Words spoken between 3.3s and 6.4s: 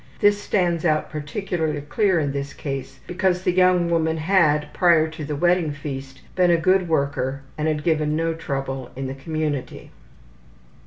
the young woman had, prior to the wedding feast,